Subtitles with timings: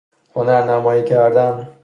[0.35, 1.73] هنرنمایی کردن